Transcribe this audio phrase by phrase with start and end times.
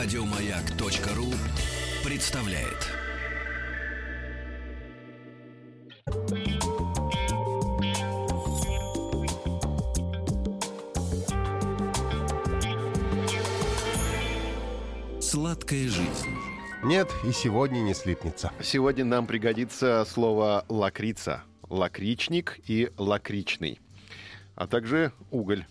[0.00, 1.26] Радиомаяк.ру
[2.08, 2.86] представляет.
[15.20, 16.06] Сладкая жизнь.
[16.84, 18.52] Нет, и сегодня не слипнется.
[18.62, 23.80] Сегодня нам пригодится слово лакрица, лакричник и лакричный,
[24.54, 25.66] а также уголь.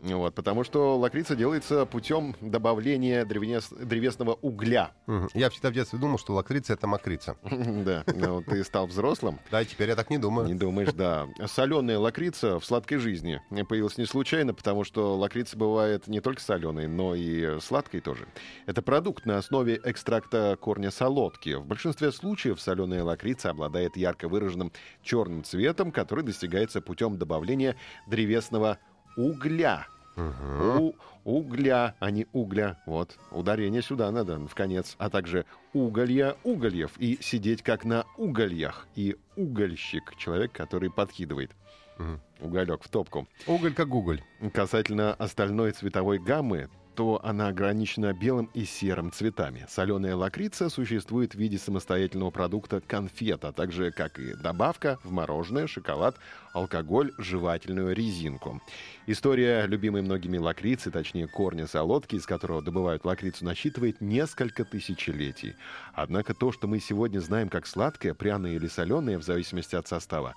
[0.00, 4.92] Вот, потому что лакрица делается путем добавления древес- древесного угля.
[5.34, 7.36] Я всегда в детстве думал, что лакрица— это мокрица.
[7.86, 9.38] Да, ну, ты стал взрослым.
[9.50, 10.48] Да, теперь я так не думаю.
[10.48, 11.28] Не думаешь, да.
[11.46, 16.86] Соленая лакрица в сладкой жизни появилась не случайно, потому что лакрица бывает не только соленой,
[16.86, 18.26] но и сладкой тоже.
[18.66, 21.54] Это продукт на основе экстракта корня солодки.
[21.54, 24.72] В большинстве случаев соленая лакрица обладает ярко выраженным
[25.02, 28.95] черным цветом, который достигается путем добавления древесного угля.
[29.16, 30.92] У,
[31.24, 32.78] угля, а не угля.
[32.86, 34.94] Вот, ударение сюда надо, в конец.
[34.98, 36.92] А также уголья, угольев.
[36.98, 38.86] И сидеть как на угольях.
[38.94, 41.50] И угольщик, человек, который подкидывает
[41.98, 42.20] Мгм.
[42.40, 43.26] уголек в топку.
[43.46, 44.22] Уголь как уголь.
[44.52, 49.66] Касательно остальной цветовой гаммы, то она ограничена белым и серым цветами.
[49.68, 55.66] Соленая лакрица существует в виде самостоятельного продукта конфет, а также как и добавка в мороженое,
[55.66, 56.16] шоколад,
[56.54, 58.62] алкоголь, жевательную резинку.
[59.06, 65.54] История любимой многими лакрицы, точнее корня солодки, из которого добывают лакрицу, насчитывает несколько тысячелетий.
[65.92, 70.34] Однако то, что мы сегодня знаем как сладкое, пряное или соленое, в зависимости от состава,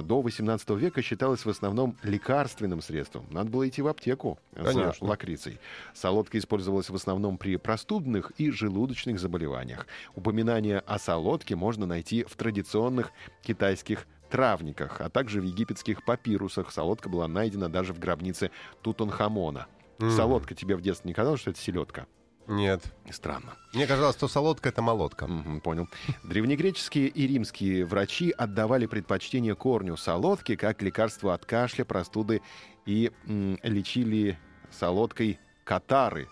[0.00, 3.26] до 18 века считалось в основном лекарственным средством.
[3.30, 5.06] Надо было идти в аптеку за Конечно.
[5.06, 5.58] лакрицей.
[5.92, 9.86] Солодка использовалась в основном при простудных и желудочных заболеваниях.
[10.14, 16.72] Упоминание о солодке можно найти в традиционных китайских травниках, а также в египетских папирусах.
[16.72, 19.66] Солодка была найдена даже в гробнице Тутанхамона.
[19.98, 20.10] Мгм.
[20.10, 22.06] Солодка тебе в детстве не казалось, что это селедка?
[22.46, 22.82] Нет.
[23.10, 23.54] Странно.
[23.72, 25.26] Мне казалось, что солодка— это молотка.
[25.26, 25.88] Мгм, понял.
[26.24, 32.42] Древнегреческие и римские врачи отдавали предпочтение корню солодки как лекарство от кашля, простуды
[32.84, 34.38] и м, лечили
[34.70, 36.28] солодкой катары.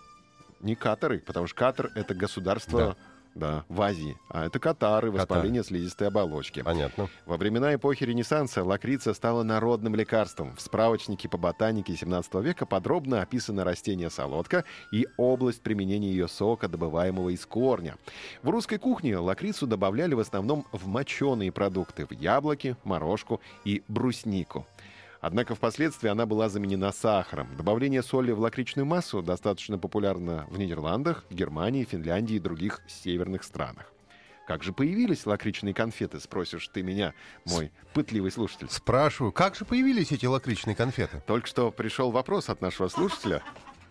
[0.61, 2.97] Не катары, потому что катар— это государство да.
[3.35, 6.63] В Азии, а это катары, воспаление слизистой оболочки.
[6.63, 7.09] Понятно.
[7.27, 10.55] Во времена эпохи Ренессанса лакрица стала народным лекарством.
[10.57, 16.69] В справочнике по ботанике 17 века подробно описано растение солодка и область применения ее сока,
[16.69, 17.97] добываемого из корня.
[18.43, 24.67] В русской кухне лакрицу добавляли в основном в моченые продукты, в яблоки, морожку и бруснику.
[25.21, 27.55] Однако впоследствии она была заменена сахаром.
[27.57, 33.93] Добавление соли в лакричную массу достаточно популярно в Нидерландах, Германии, Финляндии и других северных странах.
[34.47, 37.15] Как же появились лакричные конфеты, спросишь ты меня,
[37.45, 38.69] мой пытливый слушатель.
[38.69, 41.23] Спрашиваю, как же появились эти лакричные конфеты?
[41.27, 43.43] Только что пришел вопрос от нашего слушателя.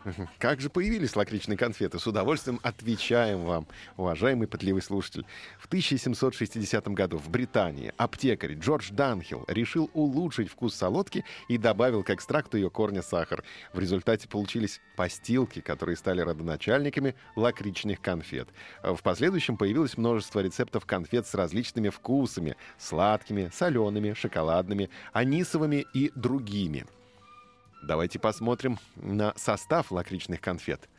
[0.40, 2.00] Как же появились лакричные конфеты?
[2.00, 3.68] С удовольствием отвечаем вам,
[3.98, 5.26] уважаемый пытливый слушатель.
[5.60, 12.10] В 1760 году в Британии аптекарь Джордж Данхилл решил улучшить вкус солодки и добавил к
[12.10, 13.44] экстракту ее корня сахар.
[13.74, 18.50] В результате получились постилки, которые стали родоначальниками лакричных конфет.
[18.84, 22.56] В последующем появилось множество рецептов конфет с различными вкусами.
[22.78, 26.86] Сладкими, солеными, шоколадными, анисовыми и другими.
[27.82, 30.90] Давайте посмотрим на состав лакричных конфет.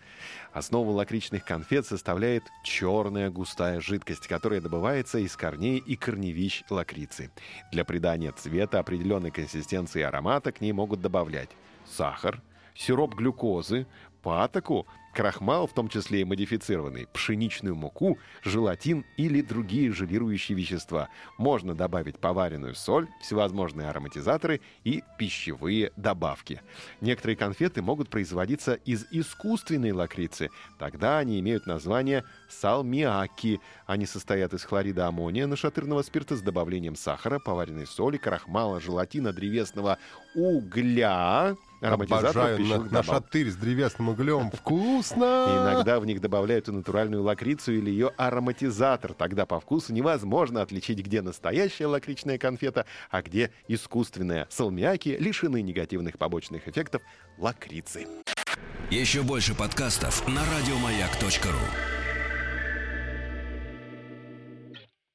[0.53, 7.31] Основу лакричных конфет составляет черная густая жидкость, которая добывается из корней и корневищ лакрицы.
[7.71, 11.51] Для придания цвета определенной консистенции и аромата к ней могут добавлять
[11.87, 12.41] сахар,
[12.75, 13.87] сироп глюкозы,
[14.23, 21.09] патоку, крахмал, в том числе и модифицированный, пшеничную муку, желатин или другие желирующие вещества.
[21.39, 26.63] Можно добавить поваренную соль, всевозможные ароматизаторы и пищевые добавки.
[27.01, 30.51] Некоторые конфеты могут производиться из искусственной лакрицы.
[30.79, 33.61] Тогда они имеют название салмиаки.
[33.87, 39.99] Они состоят из хлорида аммония, нашатырного спирта с добавлением сахара, поваренной соли, крахмала, желатина, древесного
[40.35, 43.25] угля, Обожаю на, пищевых на добавок.
[43.25, 44.51] шатырь с древесным углем.
[44.55, 45.71] Вкусно!
[45.73, 49.15] Иногда в них добавляют и натуральную лакрицу или ее ароматизатор.
[49.15, 54.47] Тогда по вкусу невозможно отличить, где настоящая лакричная конфета, а где искусственная.
[54.51, 57.03] Салмиаки лишены негативных побочных эффектов
[57.39, 58.07] лакрицы.
[58.91, 62.00] Еще больше подкастов на радиомаяк.ру.